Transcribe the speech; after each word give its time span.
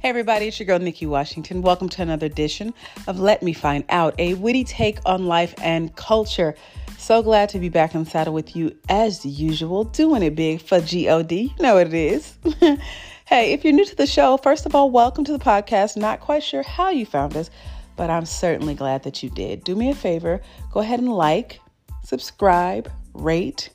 Hey 0.00 0.10
everybody, 0.10 0.46
it's 0.46 0.60
your 0.60 0.66
girl 0.68 0.78
Nikki 0.78 1.06
Washington. 1.06 1.60
Welcome 1.60 1.88
to 1.88 2.02
another 2.02 2.26
edition 2.26 2.72
of 3.08 3.18
Let 3.18 3.42
Me 3.42 3.52
Find 3.52 3.82
Out, 3.88 4.14
a 4.20 4.34
witty 4.34 4.62
take 4.62 5.00
on 5.04 5.26
life 5.26 5.52
and 5.60 5.94
culture. 5.96 6.54
So 6.96 7.20
glad 7.20 7.48
to 7.48 7.58
be 7.58 7.68
back 7.68 7.96
in 7.96 8.04
the 8.04 8.10
saddle 8.10 8.32
with 8.32 8.54
you 8.54 8.76
as 8.88 9.26
usual, 9.26 9.82
doing 9.82 10.22
it 10.22 10.36
big 10.36 10.62
for 10.62 10.78
GOD. 10.78 11.32
You 11.32 11.50
know 11.58 11.74
what 11.74 11.88
it 11.88 11.94
is. 11.94 12.32
hey, 13.26 13.52
if 13.52 13.64
you're 13.64 13.72
new 13.72 13.84
to 13.84 13.96
the 13.96 14.06
show, 14.06 14.36
first 14.36 14.66
of 14.66 14.76
all, 14.76 14.88
welcome 14.88 15.24
to 15.24 15.32
the 15.32 15.44
podcast. 15.44 15.96
Not 15.96 16.20
quite 16.20 16.44
sure 16.44 16.62
how 16.62 16.90
you 16.90 17.04
found 17.04 17.36
us, 17.36 17.50
but 17.96 18.08
I'm 18.08 18.24
certainly 18.24 18.74
glad 18.74 19.02
that 19.02 19.24
you 19.24 19.30
did. 19.30 19.64
Do 19.64 19.74
me 19.74 19.90
a 19.90 19.96
favor, 19.96 20.40
go 20.70 20.78
ahead 20.78 21.00
and 21.00 21.12
like, 21.12 21.58
subscribe, 22.04 22.88
rate, 23.14 23.70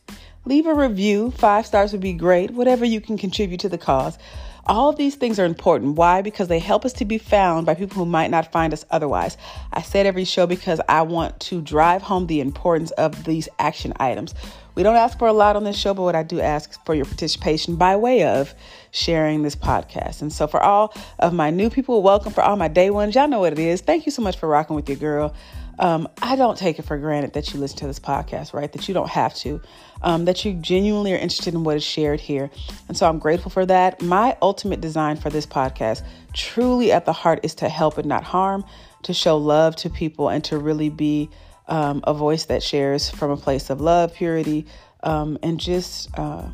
leave 0.45 0.65
a 0.65 0.73
review. 0.73 1.31
Five 1.31 1.65
stars 1.65 1.91
would 1.91 2.01
be 2.01 2.13
great, 2.13 2.51
whatever 2.51 2.85
you 2.85 2.99
can 2.99 3.17
contribute 3.17 3.61
to 3.61 3.69
the 3.69 3.77
cause. 3.77 4.17
All 4.65 4.89
of 4.89 4.95
these 4.95 5.15
things 5.15 5.39
are 5.39 5.45
important. 5.45 5.95
Why? 5.95 6.21
Because 6.21 6.47
they 6.47 6.59
help 6.59 6.85
us 6.85 6.93
to 6.93 7.05
be 7.05 7.17
found 7.17 7.65
by 7.65 7.73
people 7.73 7.97
who 7.97 8.05
might 8.05 8.31
not 8.31 8.51
find 8.51 8.71
us 8.71 8.85
otherwise. 8.91 9.35
I 9.73 9.81
said 9.81 10.05
every 10.05 10.23
show 10.23 10.47
because 10.47 10.79
I 10.87 11.01
want 11.01 11.37
to 11.41 11.61
drive 11.61 12.01
home 12.01 12.27
the 12.27 12.39
importance 12.39 12.91
of 12.91 13.25
these 13.25 13.49
action 13.59 13.91
items. 13.99 14.33
We 14.75 14.81
don't 14.81 14.95
ask 14.95 15.19
for 15.19 15.27
a 15.27 15.33
lot 15.33 15.57
on 15.57 15.65
this 15.65 15.77
show, 15.77 15.93
but 15.93 16.03
what 16.03 16.15
I 16.15 16.23
do 16.23 16.39
ask 16.39 16.83
for 16.85 16.95
your 16.95 17.05
participation 17.05 17.75
by 17.75 17.97
way 17.97 18.23
of 18.23 18.55
sharing 18.91 19.43
this 19.43 19.55
podcast. 19.55 20.21
And 20.21 20.31
so, 20.31 20.47
for 20.47 20.61
all 20.61 20.93
of 21.19 21.33
my 21.33 21.49
new 21.49 21.69
people, 21.69 22.01
welcome. 22.01 22.31
For 22.31 22.41
all 22.41 22.55
my 22.55 22.69
day 22.69 22.89
ones, 22.89 23.15
y'all 23.15 23.27
know 23.27 23.41
what 23.41 23.51
it 23.51 23.59
is. 23.59 23.81
Thank 23.81 24.05
you 24.05 24.11
so 24.11 24.21
much 24.21 24.37
for 24.37 24.47
rocking 24.47 24.75
with 24.75 24.87
your 24.89 24.97
girl. 24.97 25.35
Um, 25.79 26.07
I 26.21 26.35
don't 26.35 26.57
take 26.57 26.79
it 26.79 26.83
for 26.83 26.97
granted 26.97 27.33
that 27.33 27.53
you 27.53 27.59
listen 27.59 27.79
to 27.79 27.87
this 27.87 27.99
podcast, 27.99 28.53
right? 28.53 28.71
That 28.71 28.87
you 28.87 28.93
don't 28.93 29.09
have 29.09 29.33
to, 29.35 29.61
um, 30.01 30.25
that 30.25 30.45
you 30.45 30.53
genuinely 30.53 31.13
are 31.13 31.17
interested 31.17 31.53
in 31.53 31.63
what 31.63 31.77
is 31.77 31.83
shared 31.83 32.19
here. 32.19 32.49
And 32.87 32.95
so 32.95 33.07
I'm 33.07 33.19
grateful 33.19 33.49
for 33.49 33.65
that. 33.65 34.01
My 34.01 34.37
ultimate 34.41 34.81
design 34.81 35.17
for 35.17 35.29
this 35.29 35.45
podcast, 35.45 36.03
truly 36.33 36.91
at 36.91 37.05
the 37.05 37.13
heart, 37.13 37.39
is 37.43 37.55
to 37.55 37.69
help 37.69 37.97
and 37.97 38.07
not 38.07 38.23
harm, 38.23 38.63
to 39.03 39.13
show 39.13 39.37
love 39.37 39.75
to 39.77 39.89
people, 39.89 40.29
and 40.29 40.43
to 40.45 40.57
really 40.57 40.89
be 40.89 41.29
um, 41.67 42.01
a 42.05 42.13
voice 42.13 42.45
that 42.45 42.61
shares 42.61 43.09
from 43.09 43.31
a 43.31 43.37
place 43.37 43.69
of 43.69 43.81
love, 43.81 44.13
purity, 44.13 44.65
um, 45.03 45.37
and 45.41 45.59
just. 45.59 46.09
Uh, 46.17 46.49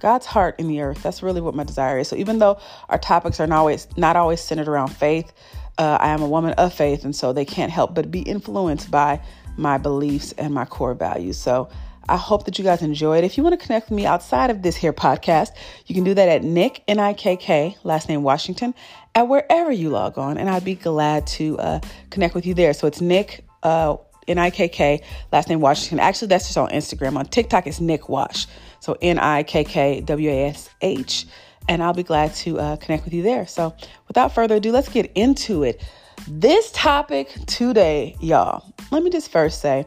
God's 0.00 0.26
heart 0.26 0.56
in 0.58 0.68
the 0.68 0.82
earth. 0.82 1.02
That's 1.02 1.22
really 1.22 1.40
what 1.40 1.54
my 1.54 1.64
desire 1.64 1.98
is. 1.98 2.08
So 2.08 2.16
even 2.16 2.38
though 2.38 2.58
our 2.90 2.98
topics 2.98 3.40
are 3.40 3.46
not 3.46 3.60
always 3.60 3.88
not 3.96 4.16
always 4.16 4.42
centered 4.42 4.68
around 4.68 4.88
faith, 4.88 5.32
uh, 5.78 5.98
I 6.00 6.08
am 6.08 6.22
a 6.22 6.28
woman 6.28 6.52
of 6.54 6.72
faith, 6.72 7.04
and 7.04 7.14
so 7.14 7.32
they 7.32 7.44
can't 7.44 7.72
help 7.72 7.94
but 7.94 8.10
be 8.10 8.20
influenced 8.20 8.90
by 8.90 9.20
my 9.56 9.78
beliefs 9.78 10.32
and 10.38 10.52
my 10.52 10.64
core 10.64 10.94
values. 10.94 11.38
So 11.38 11.68
I 12.08 12.16
hope 12.16 12.44
that 12.44 12.58
you 12.58 12.64
guys 12.64 12.82
enjoy 12.82 13.18
it. 13.18 13.24
If 13.24 13.36
you 13.36 13.42
want 13.42 13.58
to 13.58 13.66
connect 13.66 13.88
with 13.88 13.96
me 13.96 14.04
outside 14.04 14.50
of 14.50 14.62
this 14.62 14.76
here 14.76 14.92
podcast, 14.92 15.50
you 15.86 15.94
can 15.94 16.04
do 16.04 16.12
that 16.14 16.28
at 16.28 16.42
Nikk, 16.42 16.80
N 16.86 16.98
I 16.98 17.14
K 17.14 17.36
K, 17.36 17.76
last 17.82 18.08
name 18.08 18.22
Washington, 18.22 18.74
at 19.14 19.26
wherever 19.28 19.72
you 19.72 19.90
log 19.90 20.18
on, 20.18 20.36
and 20.36 20.50
I'd 20.50 20.64
be 20.64 20.74
glad 20.74 21.26
to 21.28 21.58
uh, 21.58 21.80
connect 22.10 22.34
with 22.34 22.44
you 22.46 22.54
there. 22.54 22.74
So 22.74 22.86
it's 22.86 23.00
Nikk, 23.00 23.40
uh, 23.62 23.96
N 24.28 24.38
I 24.38 24.50
K 24.50 24.68
K, 24.68 25.02
last 25.32 25.48
name 25.48 25.60
Washington. 25.60 25.98
Actually, 25.98 26.28
that's 26.28 26.46
just 26.46 26.58
on 26.58 26.68
Instagram. 26.70 27.16
On 27.16 27.24
TikTok, 27.24 27.66
it's 27.66 27.80
Nikk 27.80 28.08
Wash. 28.08 28.46
So 28.80 28.96
N 29.00 29.18
I 29.18 29.42
K 29.42 29.64
K 29.64 30.02
W 30.02 30.30
A 30.30 30.48
S 30.48 30.68
H 30.82 31.26
and 31.68 31.82
I'll 31.82 31.94
be 31.94 32.02
glad 32.02 32.34
to 32.36 32.58
uh, 32.58 32.76
connect 32.76 33.04
with 33.04 33.14
you 33.14 33.22
there. 33.22 33.46
So, 33.46 33.74
without 34.08 34.34
further 34.34 34.56
ado, 34.56 34.72
let's 34.72 34.88
get 34.88 35.10
into 35.14 35.62
it. 35.62 35.82
This 36.28 36.70
topic 36.72 37.34
today, 37.46 38.16
y'all, 38.20 38.72
let 38.90 39.02
me 39.02 39.10
just 39.10 39.30
first 39.30 39.60
say 39.60 39.86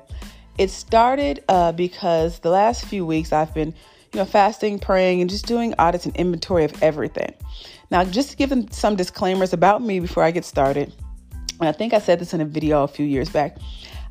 it 0.57 0.69
started 0.69 1.43
uh, 1.49 1.71
because 1.71 2.39
the 2.39 2.49
last 2.49 2.85
few 2.85 3.05
weeks 3.05 3.31
I've 3.31 3.53
been, 3.53 3.73
you 4.13 4.19
know, 4.19 4.25
fasting, 4.25 4.79
praying, 4.79 5.21
and 5.21 5.29
just 5.29 5.45
doing 5.45 5.73
audits 5.77 6.05
and 6.05 6.15
inventory 6.15 6.65
of 6.65 6.81
everything. 6.81 7.33
Now, 7.91 8.03
just 8.03 8.31
to 8.31 8.37
give 8.37 8.49
them 8.49 8.69
some 8.71 8.95
disclaimers 8.95 9.53
about 9.53 9.81
me 9.81 9.99
before 9.99 10.23
I 10.23 10.31
get 10.31 10.45
started, 10.45 10.93
and 11.59 11.69
I 11.69 11.71
think 11.71 11.93
I 11.93 11.99
said 11.99 12.19
this 12.19 12.33
in 12.33 12.41
a 12.41 12.45
video 12.45 12.83
a 12.83 12.87
few 12.87 13.05
years 13.05 13.29
back, 13.29 13.57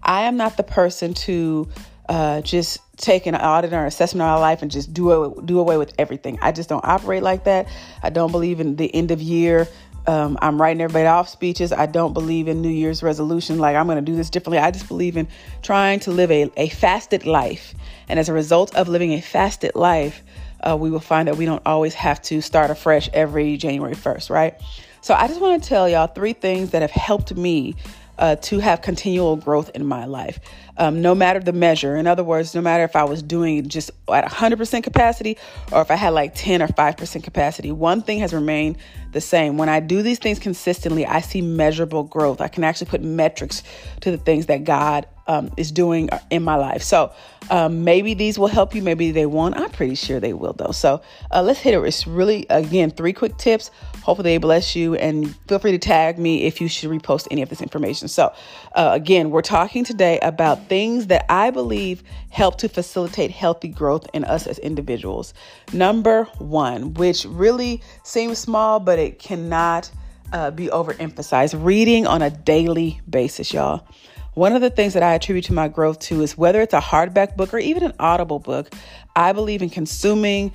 I 0.02 0.22
am 0.22 0.36
not 0.36 0.56
the 0.56 0.62
person 0.62 1.14
to 1.14 1.68
uh, 2.08 2.40
just 2.42 2.78
take 2.96 3.26
an 3.26 3.34
audit 3.34 3.72
or 3.72 3.84
assessment 3.84 4.22
of 4.22 4.28
our 4.28 4.40
life 4.40 4.62
and 4.62 4.70
just 4.70 4.92
do 4.92 5.40
do 5.44 5.58
away 5.58 5.76
with 5.76 5.92
everything. 5.98 6.38
I 6.40 6.52
just 6.52 6.68
don't 6.68 6.84
operate 6.84 7.22
like 7.22 7.44
that. 7.44 7.68
I 8.02 8.10
don't 8.10 8.32
believe 8.32 8.60
in 8.60 8.76
the 8.76 8.92
end 8.94 9.10
of 9.10 9.20
year. 9.20 9.68
Um, 10.06 10.38
I'm 10.40 10.60
writing 10.60 10.80
everybody 10.80 11.06
off 11.06 11.28
speeches. 11.28 11.72
I 11.72 11.86
don't 11.86 12.12
believe 12.12 12.46
in 12.46 12.62
New 12.62 12.70
Year's 12.70 13.02
resolution, 13.02 13.58
like 13.58 13.74
I'm 13.74 13.86
going 13.86 13.96
to 13.96 14.02
do 14.02 14.14
this 14.14 14.30
differently. 14.30 14.58
I 14.58 14.70
just 14.70 14.86
believe 14.86 15.16
in 15.16 15.26
trying 15.62 16.00
to 16.00 16.12
live 16.12 16.30
a, 16.30 16.50
a 16.56 16.68
fasted 16.68 17.26
life. 17.26 17.74
And 18.08 18.20
as 18.20 18.28
a 18.28 18.32
result 18.32 18.74
of 18.76 18.88
living 18.88 19.12
a 19.12 19.20
fasted 19.20 19.74
life, 19.74 20.22
uh, 20.60 20.76
we 20.76 20.90
will 20.90 21.00
find 21.00 21.26
that 21.26 21.36
we 21.36 21.44
don't 21.44 21.62
always 21.66 21.94
have 21.94 22.22
to 22.22 22.40
start 22.40 22.70
afresh 22.70 23.08
every 23.12 23.56
January 23.56 23.94
1st, 23.94 24.30
right? 24.30 24.54
So 25.00 25.14
I 25.14 25.28
just 25.28 25.40
want 25.40 25.62
to 25.62 25.68
tell 25.68 25.88
y'all 25.88 26.06
three 26.06 26.32
things 26.32 26.70
that 26.70 26.82
have 26.82 26.90
helped 26.90 27.34
me 27.34 27.74
uh, 28.18 28.36
to 28.36 28.58
have 28.58 28.82
continual 28.82 29.36
growth 29.36 29.70
in 29.74 29.84
my 29.84 30.04
life, 30.06 30.40
um, 30.76 31.02
no 31.02 31.14
matter 31.14 31.40
the 31.40 31.52
measure. 31.52 31.96
In 31.96 32.06
other 32.06 32.24
words, 32.24 32.54
no 32.54 32.60
matter 32.60 32.84
if 32.84 32.96
I 32.96 33.04
was 33.04 33.22
doing 33.22 33.68
just 33.68 33.90
at 34.12 34.24
100% 34.24 34.82
capacity 34.82 35.36
or 35.72 35.82
if 35.82 35.90
I 35.90 35.96
had 35.96 36.10
like 36.10 36.34
10 36.34 36.62
or 36.62 36.68
5% 36.68 37.22
capacity, 37.22 37.72
one 37.72 38.02
thing 38.02 38.20
has 38.20 38.32
remained 38.32 38.78
the 39.12 39.20
same. 39.20 39.56
When 39.58 39.68
I 39.68 39.80
do 39.80 40.02
these 40.02 40.18
things 40.18 40.38
consistently, 40.38 41.06
I 41.06 41.20
see 41.20 41.40
measurable 41.40 42.04
growth. 42.04 42.40
I 42.40 42.48
can 42.48 42.64
actually 42.64 42.88
put 42.88 43.02
metrics 43.02 43.62
to 44.00 44.10
the 44.10 44.18
things 44.18 44.46
that 44.46 44.64
God 44.64 45.06
um, 45.26 45.50
is 45.56 45.72
doing 45.72 46.08
in 46.30 46.42
my 46.42 46.56
life. 46.56 46.82
So 46.82 47.12
um, 47.50 47.84
maybe 47.84 48.14
these 48.14 48.38
will 48.38 48.48
help 48.48 48.74
you, 48.74 48.82
maybe 48.82 49.10
they 49.10 49.26
won't. 49.26 49.56
I'm 49.56 49.70
pretty 49.70 49.94
sure 49.94 50.20
they 50.20 50.32
will, 50.32 50.52
though. 50.52 50.72
So 50.72 51.00
uh, 51.30 51.42
let's 51.42 51.60
hit 51.60 51.74
it. 51.74 51.82
It's 51.84 52.06
really, 52.06 52.46
again, 52.50 52.90
three 52.90 53.12
quick 53.12 53.36
tips. 53.36 53.70
Hopefully, 54.06 54.34
they 54.34 54.38
bless 54.38 54.76
you. 54.76 54.94
And 54.94 55.34
feel 55.48 55.58
free 55.58 55.72
to 55.72 55.78
tag 55.78 56.16
me 56.16 56.44
if 56.44 56.60
you 56.60 56.68
should 56.68 56.88
repost 56.88 57.26
any 57.32 57.42
of 57.42 57.48
this 57.48 57.60
information. 57.60 58.06
So, 58.06 58.32
uh, 58.76 58.90
again, 58.92 59.30
we're 59.30 59.42
talking 59.42 59.82
today 59.82 60.20
about 60.20 60.68
things 60.68 61.08
that 61.08 61.26
I 61.28 61.50
believe 61.50 62.04
help 62.30 62.56
to 62.58 62.68
facilitate 62.68 63.32
healthy 63.32 63.66
growth 63.66 64.06
in 64.14 64.22
us 64.22 64.46
as 64.46 64.60
individuals. 64.60 65.34
Number 65.72 66.22
one, 66.38 66.94
which 66.94 67.24
really 67.24 67.82
seems 68.04 68.38
small, 68.38 68.78
but 68.78 69.00
it 69.00 69.18
cannot 69.18 69.90
uh, 70.32 70.52
be 70.52 70.68
overemphasized 70.68 71.60
reading 71.64 72.06
on 72.06 72.22
a 72.22 72.30
daily 72.30 73.00
basis, 73.10 73.52
y'all. 73.52 73.88
One 74.34 74.52
of 74.52 74.62
the 74.62 74.70
things 74.70 74.94
that 74.94 75.02
I 75.02 75.14
attribute 75.14 75.46
to 75.46 75.52
my 75.52 75.66
growth 75.66 75.98
to 76.10 76.22
is 76.22 76.38
whether 76.38 76.60
it's 76.60 76.74
a 76.74 76.80
hardback 76.80 77.36
book 77.36 77.52
or 77.52 77.58
even 77.58 77.82
an 77.82 77.94
audible 77.98 78.38
book, 78.38 78.72
I 79.16 79.32
believe 79.32 79.62
in 79.62 79.70
consuming 79.70 80.52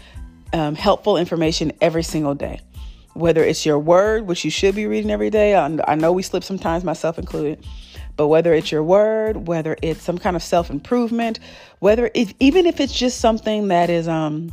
um, 0.54 0.76
helpful 0.76 1.18
information 1.18 1.74
every 1.82 2.04
single 2.04 2.34
day. 2.34 2.62
Whether 3.14 3.44
it's 3.44 3.66
your 3.66 3.80
word, 3.80 4.28
which 4.28 4.46
you 4.46 4.52
should 4.52 4.76
be 4.76 4.86
reading 4.86 5.12
every 5.12 5.30
day, 5.30 5.56
I 5.56 5.96
know 5.96 6.12
we 6.14 6.24
slip 6.24 6.44
sometimes, 6.44 6.84
myself 6.84 7.20
included, 7.20 7.66
but 8.16 8.28
whether 8.28 8.54
it's 8.54 8.72
your 8.72 8.84
word, 8.84 9.48
whether 9.48 9.76
it's 9.82 10.02
some 10.02 10.18
kind 10.18 10.36
of 10.36 10.44
self 10.44 10.70
improvement, 10.70 11.40
whether 11.80 12.10
it, 12.14 12.34
even 12.40 12.66
if 12.66 12.80
it's 12.80 12.94
just 12.94 13.20
something 13.20 13.68
that 13.70 13.90
is 13.90 14.08
um, 14.08 14.52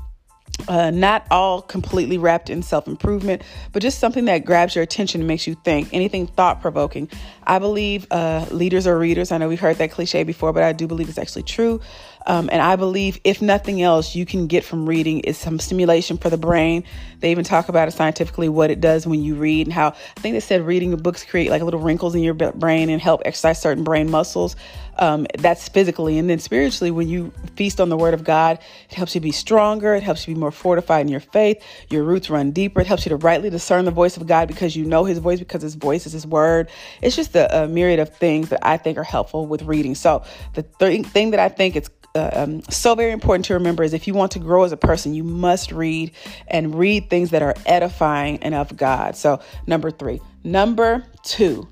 uh, 0.66 0.90
not 0.90 1.26
all 1.30 1.62
completely 1.62 2.18
wrapped 2.18 2.50
in 2.50 2.62
self 2.62 2.86
improvement, 2.88 3.42
but 3.72 3.82
just 3.82 3.98
something 3.98 4.24
that 4.24 4.44
grabs 4.44 4.74
your 4.74 4.82
attention 4.82 5.20
and 5.20 5.28
makes 5.28 5.46
you 5.46 5.54
think, 5.64 5.88
anything 5.92 6.26
thought 6.26 6.60
provoking. 6.60 7.08
I 7.44 7.58
believe 7.58 8.06
uh, 8.10 8.46
leaders 8.50 8.86
are 8.86 8.98
readers. 8.98 9.30
I 9.30 9.38
know 9.38 9.48
we've 9.48 9.60
heard 9.60 9.78
that 9.78 9.90
cliche 9.90 10.24
before, 10.24 10.52
but 10.52 10.62
I 10.62 10.72
do 10.72 10.86
believe 10.86 11.08
it's 11.08 11.18
actually 11.18 11.44
true. 11.44 11.80
Um, 12.28 12.50
and 12.52 12.60
I 12.60 12.76
believe, 12.76 13.18
if 13.24 13.40
nothing 13.40 13.80
else, 13.80 14.14
you 14.14 14.26
can 14.26 14.46
get 14.46 14.62
from 14.62 14.86
reading 14.86 15.20
is 15.20 15.38
some 15.38 15.58
stimulation 15.58 16.18
for 16.18 16.28
the 16.28 16.36
brain. 16.36 16.84
They 17.20 17.30
even 17.30 17.42
talk 17.42 17.70
about 17.70 17.88
it 17.88 17.92
scientifically 17.92 18.50
what 18.50 18.70
it 18.70 18.80
does 18.80 19.06
when 19.06 19.22
you 19.22 19.34
read 19.34 19.66
and 19.66 19.72
how 19.72 19.88
I 19.88 20.20
think 20.20 20.34
they 20.34 20.40
said 20.40 20.66
reading 20.66 20.94
books 20.96 21.24
create 21.24 21.50
like 21.50 21.62
little 21.62 21.80
wrinkles 21.80 22.14
in 22.14 22.22
your 22.22 22.34
brain 22.34 22.90
and 22.90 23.00
help 23.00 23.22
exercise 23.24 23.60
certain 23.60 23.82
brain 23.82 24.10
muscles. 24.10 24.56
Um, 24.98 25.26
that's 25.38 25.68
physically. 25.68 26.18
And 26.18 26.28
then 26.28 26.38
spiritually, 26.38 26.90
when 26.90 27.08
you 27.08 27.32
feast 27.56 27.80
on 27.80 27.88
the 27.88 27.96
word 27.96 28.14
of 28.14 28.24
God, 28.24 28.58
it 28.90 28.94
helps 28.94 29.14
you 29.14 29.20
be 29.20 29.32
stronger. 29.32 29.94
It 29.94 30.02
helps 30.02 30.26
you 30.26 30.34
be 30.34 30.40
more 30.40 30.50
fortified 30.50 31.06
in 31.06 31.08
your 31.08 31.20
faith. 31.20 31.62
Your 31.88 32.02
roots 32.02 32.28
run 32.28 32.50
deeper. 32.50 32.80
It 32.80 32.86
helps 32.86 33.06
you 33.06 33.10
to 33.10 33.16
rightly 33.16 33.48
discern 33.48 33.84
the 33.84 33.90
voice 33.90 34.16
of 34.16 34.26
God 34.26 34.48
because 34.48 34.76
you 34.76 34.84
know 34.84 35.04
his 35.04 35.18
voice, 35.18 35.38
because 35.38 35.62
his 35.62 35.76
voice 35.76 36.04
is 36.04 36.12
his 36.12 36.26
word. 36.26 36.68
It's 37.00 37.16
just 37.16 37.34
a, 37.36 37.64
a 37.64 37.68
myriad 37.68 38.00
of 38.00 38.14
things 38.14 38.50
that 38.50 38.66
I 38.66 38.76
think 38.76 38.98
are 38.98 39.04
helpful 39.04 39.46
with 39.46 39.62
reading. 39.62 39.94
So 39.94 40.24
the 40.54 40.64
th- 40.64 41.06
thing 41.06 41.30
that 41.30 41.40
I 41.40 41.48
think 41.48 41.76
it's 41.76 41.88
um, 42.32 42.62
so 42.70 42.94
very 42.94 43.12
important 43.12 43.46
to 43.46 43.54
remember 43.54 43.82
is 43.82 43.92
if 43.92 44.06
you 44.06 44.14
want 44.14 44.32
to 44.32 44.38
grow 44.38 44.64
as 44.64 44.72
a 44.72 44.76
person, 44.76 45.14
you 45.14 45.24
must 45.24 45.72
read 45.72 46.12
and 46.46 46.74
read 46.74 47.10
things 47.10 47.30
that 47.30 47.42
are 47.42 47.54
edifying 47.66 48.42
and 48.42 48.54
of 48.54 48.76
God. 48.76 49.16
So, 49.16 49.40
number 49.66 49.90
three. 49.90 50.20
Number 50.44 51.04
two, 51.22 51.68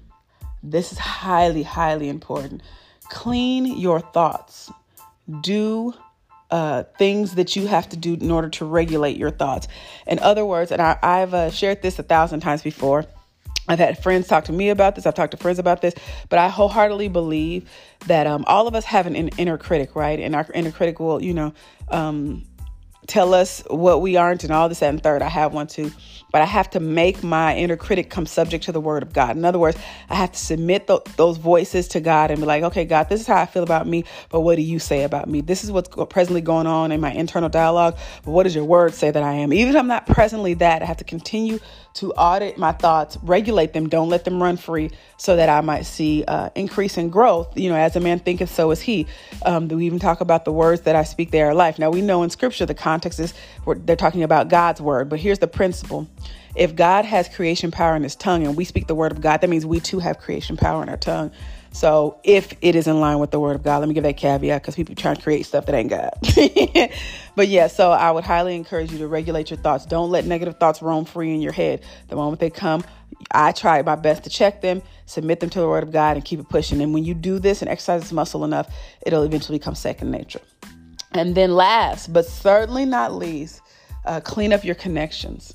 this 0.62 0.93
is 0.93 0.98
highly, 0.98 1.62
highly 1.62 2.08
important. 2.08 2.62
Clean 3.08 3.66
your 3.66 4.00
thoughts. 4.00 4.70
Do 5.40 5.94
uh, 6.50 6.84
things 6.99 7.34
that 7.34 7.56
you 7.56 7.66
have 7.66 7.88
to 7.88 7.96
do 7.96 8.14
in 8.14 8.31
order 8.31 8.49
to 8.49 8.64
regulate 8.64 9.16
your 9.16 9.31
thoughts. 9.31 9.69
In 10.06 10.19
other 10.20 10.44
words, 10.44 10.70
and 10.70 10.81
I, 10.81 10.96
have 11.02 11.34
uh, 11.34 11.50
shared 11.50 11.82
this 11.82 11.99
a 11.99 12.02
thousand 12.02 12.40
times 12.40 12.62
before. 12.62 13.04
I've 13.68 13.78
had 13.78 14.02
friends 14.02 14.28
talk 14.28 14.44
to 14.44 14.52
me 14.52 14.70
about 14.70 14.94
this. 14.94 15.06
I've 15.06 15.14
talked 15.14 15.32
to 15.32 15.36
friends 15.36 15.58
about 15.58 15.82
this, 15.82 15.94
but 16.28 16.38
I 16.38 16.48
wholeheartedly 16.48 17.08
believe 17.08 17.68
that 18.06 18.26
um, 18.26 18.44
all 18.46 18.66
of 18.66 18.74
us 18.74 18.84
have 18.84 19.06
an 19.06 19.16
inner 19.16 19.58
critic, 19.58 19.96
right? 19.96 20.18
And 20.18 20.34
our 20.34 20.46
inner 20.54 20.70
critic 20.70 21.00
will, 21.00 21.22
you 21.22 21.34
know, 21.34 21.54
um, 21.88 22.44
tell 23.06 23.34
us 23.34 23.62
what 23.68 24.00
we 24.00 24.16
aren't 24.16 24.44
and 24.44 24.52
all 24.52 24.68
this 24.68 24.82
and 24.82 25.02
third. 25.02 25.22
I 25.22 25.28
have 25.28 25.52
one 25.52 25.66
too. 25.66 25.92
But 26.32 26.42
I 26.42 26.44
have 26.44 26.68
to 26.70 26.80
make 26.80 27.22
my 27.22 27.56
inner 27.56 27.76
critic 27.76 28.10
come 28.10 28.26
subject 28.26 28.64
to 28.64 28.72
the 28.72 28.80
word 28.80 29.02
of 29.02 29.12
God. 29.12 29.36
In 29.36 29.44
other 29.44 29.58
words, 29.58 29.78
I 30.10 30.16
have 30.16 30.32
to 30.32 30.38
submit 30.38 30.86
th- 30.86 31.04
those 31.16 31.38
voices 31.38 31.88
to 31.88 32.00
God 32.00 32.30
and 32.30 32.40
be 32.40 32.46
like, 32.46 32.62
okay, 32.64 32.84
God, 32.84 33.08
this 33.08 33.20
is 33.20 33.26
how 33.26 33.40
I 33.40 33.46
feel 33.46 33.62
about 33.62 33.86
me, 33.86 34.04
but 34.28 34.40
what 34.40 34.56
do 34.56 34.62
you 34.62 34.78
say 34.78 35.04
about 35.04 35.28
me? 35.28 35.40
This 35.40 35.64
is 35.64 35.70
what's 35.72 35.88
presently 36.10 36.40
going 36.40 36.66
on 36.66 36.92
in 36.92 37.00
my 37.00 37.12
internal 37.12 37.48
dialogue, 37.48 37.96
but 38.24 38.32
what 38.32 38.42
does 38.42 38.54
your 38.54 38.64
word 38.64 38.92
say 38.92 39.10
that 39.10 39.22
I 39.22 39.34
am? 39.34 39.52
Even 39.52 39.74
if 39.74 39.78
I'm 39.78 39.86
not 39.86 40.06
presently 40.06 40.54
that, 40.54 40.82
I 40.82 40.84
have 40.84 40.98
to 40.98 41.04
continue 41.04 41.58
to 41.96 42.12
audit 42.12 42.58
my 42.58 42.72
thoughts, 42.72 43.19
regulate 43.22 43.72
them, 43.72 43.88
don't 43.88 44.08
let 44.08 44.25
them 44.25 44.43
run 44.43 44.56
free, 44.56 44.90
so 45.16 45.37
that 45.37 45.48
I 45.48 45.60
might 45.62 45.82
see 45.82 46.25
uh, 46.28 46.50
increase 46.54 46.98
in 46.98 47.08
growth. 47.10 47.56
You 47.58 47.70
know, 47.70 47.76
as 47.76 47.96
a 47.96 48.00
man 48.00 48.19
thinketh, 48.19 48.52
so 48.54 48.70
is 48.70 48.81
he. 48.81 49.06
Um, 49.44 49.69
we 49.69 49.87
even 49.87 49.98
talk 49.98 50.20
about 50.20 50.44
the 50.44 50.52
words 50.52 50.82
that 50.82 50.94
I 50.94 51.04
speak, 51.04 51.31
they 51.31 51.43
are 51.43 51.54
life. 51.54 51.78
Now 51.78 51.90
we 51.90 52.02
know 52.02 52.22
in 52.22 52.31
Scripture 52.31 52.66
the 52.66 52.75
context 52.75 53.19
is 53.19 53.34
they're 53.66 53.96
talking 53.96 54.22
about 54.22 54.48
God's 54.48 54.81
word, 54.81 55.08
but 55.08 55.19
here's 55.19 55.38
the 55.38 55.48
principle: 55.48 56.06
if 56.54 56.76
God 56.76 57.04
has 57.04 57.28
creation 57.28 57.70
power 57.70 57.96
in 57.96 58.02
His 58.02 58.16
tongue, 58.16 58.46
and 58.46 58.56
we 58.56 58.64
speak 58.64 58.87
the 58.87 58.94
word 58.94 59.12
of 59.12 59.20
God, 59.20 59.40
that 59.40 59.50
means 59.50 59.64
we 59.66 59.81
too 59.81 59.99
have 59.99 60.19
creation 60.19 60.56
power 60.56 60.82
in 60.82 60.88
our 60.88 60.96
tongue. 60.96 61.31
So 61.76 62.19
if 62.25 62.55
it 62.62 62.75
is 62.75 62.87
in 62.87 63.00
line 63.00 63.19
with 63.19 63.32
the 63.32 63.38
word 63.38 63.55
of 63.55 63.62
God, 63.62 63.81
let 63.81 63.88
me 63.88 63.93
give 63.93 64.05
that 64.05 64.17
caveat 64.17 64.62
because 64.62 64.75
people 64.75 64.94
try 64.94 65.12
to 65.12 65.20
create 65.20 65.44
stuff 65.44 65.67
that 65.67 65.75
ain't 65.75 65.90
God. 65.90 66.11
but 67.37 67.49
yeah, 67.49 67.67
so 67.67 67.90
I 67.90 68.11
would 68.11 68.25
highly 68.25 68.56
encourage 68.56 68.90
you 68.90 68.96
to 68.96 69.06
regulate 69.06 69.50
your 69.50 69.58
thoughts. 69.58 69.84
Don't 69.84 70.11
let 70.11 70.25
negative 70.25 70.56
thoughts 70.58 70.81
roam 70.81 71.05
free 71.05 71.34
in 71.34 71.43
your 71.43 71.52
head. 71.52 71.82
The 72.08 72.17
moment 72.17 72.40
they 72.40 72.49
come, 72.49 72.82
I 73.31 73.52
try 73.52 73.82
my 73.82 73.94
best 73.94 74.25
to 74.25 74.31
check 74.31 74.62
them, 74.62 74.81
submit 75.05 75.40
them 75.40 75.50
to 75.50 75.61
the 75.61 75.69
word 75.69 75.82
of 75.82 75.93
God, 75.93 76.17
and 76.17 76.25
keep 76.25 76.40
it 76.40 76.49
pushing. 76.49 76.81
And 76.81 76.94
when 76.94 77.05
you 77.05 77.12
do 77.12 77.38
this 77.38 77.61
and 77.61 77.70
exercise 77.70 78.00
this 78.00 78.12
muscle 78.12 78.43
enough, 78.43 78.75
it'll 79.05 79.25
eventually 79.25 79.58
become 79.58 79.75
second 79.75 80.11
nature. 80.11 80.40
And 81.12 81.34
then 81.34 81.55
last, 81.55 82.11
but 82.11 82.25
certainly 82.25 82.87
not 82.87 83.12
least, 83.12 83.61
uh, 84.06 84.20
clean 84.20 84.55
up 84.55 84.64
your 84.64 84.76
connections. 84.76 85.52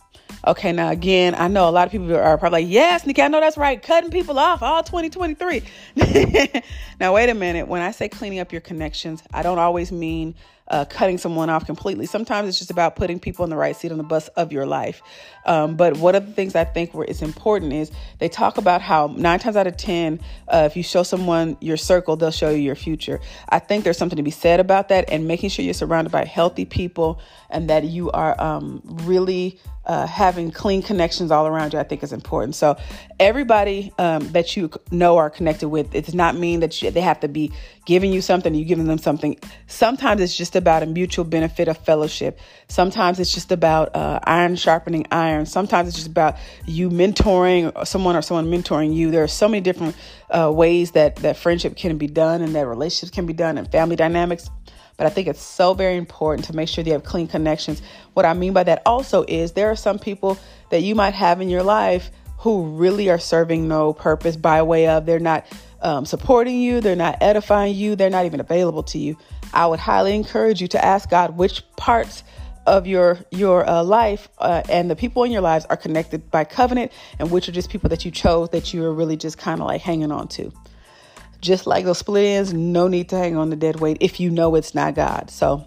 Okay, 0.47 0.71
now 0.71 0.89
again, 0.89 1.35
I 1.35 1.47
know 1.47 1.69
a 1.69 1.71
lot 1.71 1.85
of 1.85 1.91
people 1.91 2.15
are 2.15 2.37
probably 2.37 2.63
like, 2.63 2.71
yes, 2.71 3.05
Nikki, 3.05 3.21
I 3.21 3.27
know 3.27 3.39
that's 3.39 3.57
right. 3.57 3.81
Cutting 3.81 4.09
people 4.09 4.39
off 4.39 4.63
all 4.63 4.81
2023. 4.81 5.61
now, 6.99 7.13
wait 7.13 7.29
a 7.29 7.35
minute. 7.35 7.67
When 7.67 7.81
I 7.81 7.91
say 7.91 8.09
cleaning 8.09 8.39
up 8.39 8.51
your 8.51 8.61
connections, 8.61 9.21
I 9.31 9.43
don't 9.43 9.59
always 9.59 9.91
mean 9.91 10.33
uh, 10.67 10.85
cutting 10.85 11.17
someone 11.17 11.49
off 11.49 11.65
completely. 11.65 12.05
Sometimes 12.05 12.47
it's 12.47 12.57
just 12.57 12.71
about 12.71 12.95
putting 12.95 13.19
people 13.19 13.43
in 13.43 13.49
the 13.49 13.57
right 13.57 13.75
seat 13.75 13.91
on 13.91 13.97
the 13.97 14.03
bus 14.03 14.27
of 14.29 14.51
your 14.51 14.65
life. 14.65 15.01
Um, 15.45 15.75
but 15.75 15.97
one 15.97 16.15
of 16.15 16.25
the 16.25 16.33
things 16.33 16.55
I 16.55 16.63
think 16.63 16.93
where 16.93 17.05
it's 17.05 17.21
important 17.21 17.73
is 17.73 17.91
they 18.19 18.29
talk 18.29 18.57
about 18.57 18.81
how 18.81 19.07
nine 19.07 19.39
times 19.39 19.55
out 19.55 19.67
of 19.67 19.77
10, 19.77 20.19
uh, 20.47 20.67
if 20.69 20.77
you 20.77 20.83
show 20.83 21.03
someone 21.03 21.57
your 21.61 21.77
circle, 21.77 22.15
they'll 22.15 22.31
show 22.31 22.49
you 22.49 22.57
your 22.57 22.75
future. 22.75 23.19
I 23.49 23.59
think 23.59 23.83
there's 23.83 23.97
something 23.97 24.17
to 24.17 24.23
be 24.23 24.31
said 24.31 24.59
about 24.59 24.89
that 24.89 25.09
and 25.09 25.27
making 25.27 25.49
sure 25.49 25.65
you're 25.65 25.73
surrounded 25.73 26.11
by 26.11 26.25
healthy 26.25 26.65
people 26.65 27.19
and 27.49 27.69
that 27.69 27.83
you 27.83 28.11
are 28.11 28.39
um, 28.41 28.81
really 28.85 29.59
uh, 29.85 30.05
having 30.05 30.51
clean 30.51 30.81
connections 30.81 31.31
all 31.31 31.47
around 31.47 31.73
you, 31.73 31.79
I 31.79 31.83
think 31.83 32.03
is 32.03 32.13
important. 32.13 32.55
So 32.55 32.77
everybody 33.19 33.91
um, 33.97 34.27
that 34.31 34.55
you 34.55 34.69
know 34.91 35.17
are 35.17 35.29
connected 35.29 35.69
with, 35.69 35.93
it 35.95 36.05
does 36.05 36.13
not 36.13 36.35
mean 36.35 36.59
that 36.59 36.81
you, 36.81 36.91
they 36.91 37.01
have 37.01 37.19
to 37.21 37.27
be 37.27 37.51
giving 37.85 38.13
you 38.13 38.21
something, 38.21 38.53
you 38.53 38.63
giving 38.63 38.85
them 38.85 38.99
something. 38.99 39.39
Sometimes 39.67 40.21
it's 40.21 40.37
just 40.37 40.50
about 40.55 40.83
a 40.83 40.85
mutual 40.85 41.25
benefit 41.25 41.67
of 41.67 41.77
fellowship. 41.77 42.39
Sometimes 42.67 43.19
it's 43.19 43.33
just 43.33 43.51
about 43.51 43.95
uh, 43.95 44.19
iron 44.23 44.55
sharpening 44.55 45.07
iron. 45.11 45.45
Sometimes 45.45 45.89
it's 45.89 45.97
just 45.97 46.07
about 46.07 46.37
you 46.65 46.89
mentoring 46.89 47.85
someone 47.85 48.15
or 48.15 48.21
someone 48.21 48.47
mentoring 48.47 48.93
you. 48.93 49.11
There 49.11 49.23
are 49.23 49.27
so 49.27 49.47
many 49.47 49.61
different 49.61 49.95
uh, 50.29 50.51
ways 50.53 50.91
that 50.91 51.17
that 51.17 51.37
friendship 51.37 51.75
can 51.75 51.97
be 51.97 52.07
done 52.07 52.41
and 52.41 52.55
that 52.55 52.67
relationships 52.67 53.11
can 53.11 53.25
be 53.25 53.33
done 53.33 53.57
and 53.57 53.71
family 53.71 53.95
dynamics. 53.95 54.49
But 54.97 55.07
I 55.07 55.09
think 55.09 55.27
it's 55.27 55.41
so 55.41 55.73
very 55.73 55.97
important 55.97 56.45
to 56.45 56.55
make 56.55 56.69
sure 56.69 56.83
you 56.83 56.91
have 56.93 57.03
clean 57.03 57.27
connections. 57.27 57.81
What 58.13 58.25
I 58.25 58.33
mean 58.33 58.53
by 58.53 58.63
that 58.63 58.83
also 58.85 59.25
is 59.27 59.53
there 59.53 59.71
are 59.71 59.75
some 59.75 59.97
people 59.97 60.37
that 60.69 60.81
you 60.81 60.93
might 60.93 61.15
have 61.15 61.41
in 61.41 61.49
your 61.49 61.63
life 61.63 62.11
who 62.41 62.63
really 62.75 63.09
are 63.09 63.19
serving 63.19 63.67
no 63.67 63.93
purpose 63.93 64.35
by 64.35 64.61
way 64.63 64.87
of 64.87 65.05
they're 65.05 65.19
not 65.19 65.45
um, 65.81 66.05
supporting 66.05 66.59
you, 66.59 66.81
they're 66.81 66.95
not 66.95 67.17
edifying 67.21 67.75
you, 67.75 67.95
they're 67.95 68.09
not 68.09 68.25
even 68.25 68.39
available 68.39 68.83
to 68.83 68.97
you. 68.97 69.17
I 69.53 69.67
would 69.67 69.79
highly 69.79 70.15
encourage 70.15 70.61
you 70.61 70.67
to 70.69 70.83
ask 70.83 71.09
God 71.09 71.37
which 71.37 71.63
parts 71.75 72.23
of 72.67 72.85
your 72.85 73.17
your 73.31 73.67
uh, 73.67 73.83
life 73.83 74.29
uh, 74.37 74.61
and 74.69 74.89
the 74.89 74.95
people 74.95 75.23
in 75.23 75.31
your 75.31 75.41
lives 75.41 75.65
are 75.65 75.77
connected 75.77 76.29
by 76.29 76.43
covenant 76.43 76.91
and 77.17 77.31
which 77.31 77.49
are 77.49 77.51
just 77.51 77.69
people 77.69 77.89
that 77.89 78.05
you 78.05 78.11
chose 78.11 78.49
that 78.49 78.73
you 78.73 78.83
are 78.85 78.93
really 78.93 79.17
just 79.17 79.37
kind 79.37 79.59
of 79.59 79.67
like 79.67 79.81
hanging 79.81 80.11
on 80.11 80.27
to 80.27 80.51
just 81.41 81.65
like 81.65 81.85
those 81.85 81.97
split 81.97 82.23
ends, 82.23 82.53
no 82.53 82.87
need 82.87 83.09
to 83.09 83.17
hang 83.17 83.35
on 83.35 83.49
the 83.49 83.55
dead 83.55 83.79
weight 83.79 83.97
if 83.99 84.19
you 84.19 84.29
know 84.29 84.55
it's 84.55 84.73
not 84.73 84.95
God. 84.95 85.29
So 85.29 85.65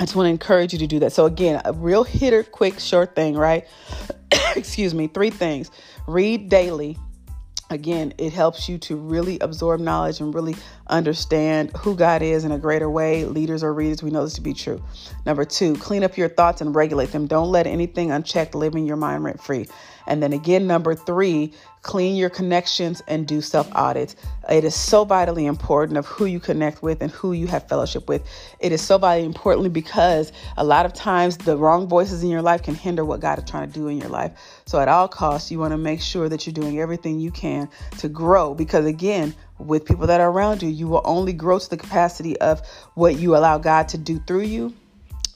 I 0.00 0.04
just 0.04 0.16
want 0.16 0.26
to 0.26 0.30
encourage 0.30 0.72
you 0.72 0.78
to 0.80 0.86
do 0.86 0.98
that. 1.00 1.12
So 1.12 1.26
again, 1.26 1.60
a 1.64 1.72
real 1.72 2.02
hitter, 2.02 2.42
quick, 2.42 2.80
short 2.80 3.14
thing, 3.14 3.36
right? 3.36 3.66
Excuse 4.56 4.94
me. 4.94 5.06
Three 5.06 5.30
things. 5.30 5.70
Read 6.06 6.48
daily. 6.48 6.98
Again, 7.72 8.12
it 8.18 8.34
helps 8.34 8.68
you 8.68 8.76
to 8.78 8.96
really 8.96 9.38
absorb 9.38 9.80
knowledge 9.80 10.20
and 10.20 10.34
really 10.34 10.54
understand 10.88 11.74
who 11.74 11.96
God 11.96 12.20
is 12.20 12.44
in 12.44 12.52
a 12.52 12.58
greater 12.58 12.90
way. 12.90 13.24
Leaders 13.24 13.62
or 13.62 13.72
readers, 13.72 14.02
we 14.02 14.10
know 14.10 14.24
this 14.24 14.34
to 14.34 14.42
be 14.42 14.52
true. 14.52 14.82
Number 15.24 15.46
two, 15.46 15.74
clean 15.76 16.04
up 16.04 16.18
your 16.18 16.28
thoughts 16.28 16.60
and 16.60 16.74
regulate 16.74 17.12
them. 17.12 17.26
Don't 17.26 17.50
let 17.50 17.66
anything 17.66 18.10
unchecked 18.10 18.54
live 18.54 18.74
in 18.74 18.84
your 18.84 18.98
mind 18.98 19.24
rent 19.24 19.42
free. 19.42 19.68
And 20.06 20.22
then 20.22 20.34
again, 20.34 20.66
number 20.66 20.94
three, 20.94 21.54
clean 21.82 22.14
your 22.14 22.30
connections 22.30 23.02
and 23.08 23.26
do 23.26 23.40
self 23.40 23.68
audits. 23.74 24.16
It 24.48 24.64
is 24.64 24.74
so 24.74 25.04
vitally 25.04 25.46
important 25.46 25.98
of 25.98 26.06
who 26.06 26.26
you 26.26 26.40
connect 26.40 26.82
with 26.82 27.02
and 27.02 27.10
who 27.10 27.32
you 27.32 27.48
have 27.48 27.68
fellowship 27.68 28.08
with. 28.08 28.22
It 28.60 28.72
is 28.72 28.80
so 28.80 28.98
vitally 28.98 29.26
important 29.26 29.72
because 29.72 30.32
a 30.56 30.64
lot 30.64 30.86
of 30.86 30.94
times 30.94 31.36
the 31.36 31.56
wrong 31.56 31.88
voices 31.88 32.22
in 32.22 32.30
your 32.30 32.42
life 32.42 32.62
can 32.62 32.74
hinder 32.74 33.04
what 33.04 33.20
God 33.20 33.38
is 33.38 33.44
trying 33.50 33.68
to 33.68 33.72
do 33.72 33.88
in 33.88 33.98
your 33.98 34.08
life. 34.08 34.32
So 34.64 34.78
at 34.80 34.88
all 34.88 35.08
costs, 35.08 35.50
you 35.50 35.58
want 35.58 35.72
to 35.72 35.78
make 35.78 36.00
sure 36.00 36.28
that 36.28 36.46
you're 36.46 36.54
doing 36.54 36.80
everything 36.80 37.20
you 37.20 37.30
can 37.30 37.68
to 37.98 38.08
grow 38.08 38.54
because 38.54 38.86
again, 38.86 39.34
with 39.58 39.84
people 39.84 40.06
that 40.06 40.20
are 40.20 40.30
around 40.30 40.62
you, 40.62 40.68
you 40.68 40.88
will 40.88 41.02
only 41.04 41.32
grow 41.32 41.58
to 41.58 41.70
the 41.70 41.76
capacity 41.76 42.38
of 42.40 42.66
what 42.94 43.16
you 43.16 43.36
allow 43.36 43.58
God 43.58 43.88
to 43.88 43.98
do 43.98 44.20
through 44.26 44.42
you 44.42 44.74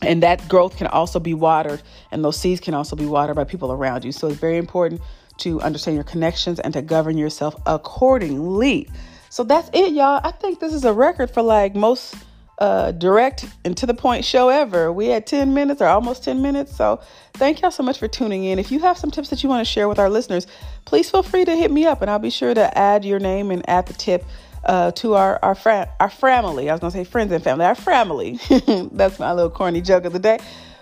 and 0.02 0.22
that 0.22 0.46
growth 0.48 0.76
can 0.76 0.86
also 0.88 1.18
be 1.18 1.34
watered 1.34 1.82
and 2.10 2.24
those 2.24 2.36
seeds 2.36 2.60
can 2.60 2.74
also 2.74 2.94
be 2.94 3.06
watered 3.06 3.36
by 3.36 3.44
people 3.44 3.72
around 3.72 4.04
you 4.04 4.12
so 4.12 4.26
it's 4.26 4.38
very 4.38 4.58
important 4.58 5.00
to 5.38 5.60
understand 5.60 5.94
your 5.94 6.04
connections 6.04 6.60
and 6.60 6.72
to 6.74 6.82
govern 6.82 7.16
yourself 7.16 7.54
accordingly 7.66 8.88
so 9.28 9.44
that's 9.44 9.70
it 9.72 9.92
y'all 9.92 10.20
i 10.24 10.30
think 10.30 10.60
this 10.60 10.72
is 10.72 10.84
a 10.84 10.92
record 10.92 11.30
for 11.30 11.42
like 11.42 11.74
most 11.74 12.14
uh, 12.58 12.90
direct 12.92 13.44
and 13.66 13.76
to 13.76 13.84
the 13.84 13.92
point 13.92 14.24
show 14.24 14.48
ever 14.48 14.90
we 14.90 15.08
had 15.08 15.26
10 15.26 15.52
minutes 15.52 15.82
or 15.82 15.86
almost 15.86 16.24
10 16.24 16.40
minutes 16.40 16.74
so 16.74 16.98
thank 17.34 17.60
y'all 17.60 17.70
so 17.70 17.82
much 17.82 17.98
for 17.98 18.08
tuning 18.08 18.44
in 18.44 18.58
if 18.58 18.72
you 18.72 18.78
have 18.78 18.96
some 18.96 19.10
tips 19.10 19.28
that 19.28 19.42
you 19.42 19.48
want 19.50 19.60
to 19.60 19.70
share 19.70 19.90
with 19.90 19.98
our 19.98 20.08
listeners 20.08 20.46
please 20.86 21.10
feel 21.10 21.22
free 21.22 21.44
to 21.44 21.54
hit 21.54 21.70
me 21.70 21.84
up 21.84 22.00
and 22.00 22.10
i'll 22.10 22.18
be 22.18 22.30
sure 22.30 22.54
to 22.54 22.78
add 22.78 23.04
your 23.04 23.18
name 23.18 23.50
and 23.50 23.68
add 23.68 23.84
the 23.84 23.92
tip 23.92 24.24
uh, 24.66 24.90
to 24.92 25.14
our 25.14 25.38
our 25.42 25.54
friend 25.54 25.88
our 26.00 26.10
family. 26.10 26.68
I 26.68 26.74
was 26.74 26.80
gonna 26.80 26.90
say 26.90 27.04
friends 27.04 27.32
and 27.32 27.42
family. 27.42 27.64
Our 27.64 27.74
family. 27.74 28.38
That's 28.92 29.18
my 29.18 29.32
little 29.32 29.50
corny 29.50 29.80
joke 29.80 30.04
of 30.04 30.12
the 30.12 30.18
day. 30.18 30.38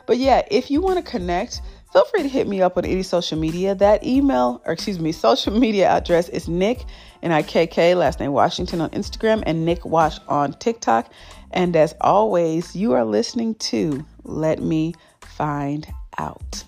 But 0.07 0.19
yeah, 0.19 0.43
if 0.51 0.71
you 0.71 0.81
want 0.81 1.05
to 1.05 1.11
connect, 1.11 1.61
feel 1.95 2.05
free 2.07 2.23
to 2.25 2.29
hit 2.29 2.49
me 2.49 2.61
up 2.61 2.77
on 2.77 2.85
any 2.85 3.05
social 3.05 3.39
media. 3.39 3.73
That 3.73 4.05
email, 4.05 4.61
or 4.67 4.73
excuse 4.73 4.99
me, 4.99 5.13
social 5.13 5.57
media 5.57 5.89
address 5.89 6.29
is 6.29 6.49
Nikk 6.49 6.87
N 7.23 7.31
I 7.31 7.43
K 7.43 7.69
K 7.69 7.95
last 7.95 8.19
name 8.19 8.33
Washington 8.33 8.81
on 8.81 8.91
Instagram 8.91 9.45
and 9.47 9.67
Nikk 9.67 9.85
Wash 9.85 10.19
on 10.27 10.55
TikTok. 10.55 11.13
And 11.53 11.77
as 11.77 11.95
always, 12.01 12.75
you 12.75 12.95
are 12.95 13.05
listening 13.05 13.55
to 13.71 14.05
Let 14.25 14.61
Me 14.61 14.95
Find 15.21 15.87
Out. 16.19 16.65